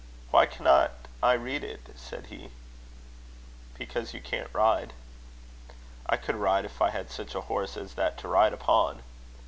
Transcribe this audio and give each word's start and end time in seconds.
"Why 0.31 0.47
cannot 0.47 0.93
I 1.21 1.33
read 1.33 1.63
it?" 1.63 1.93
said 1.95 2.25
he. 2.33 2.49
"Because 3.77 4.15
you 4.15 4.19
can't 4.19 4.51
ride." 4.51 4.93
"I 6.09 6.17
could 6.17 6.37
ride, 6.37 6.65
if 6.65 6.81
I 6.81 6.89
had 6.89 7.11
such 7.11 7.35
a 7.35 7.41
horse 7.41 7.77
as 7.77 7.93
that 7.93 8.17
to 8.17 8.27
ride 8.27 8.51
upon." 8.51 9.03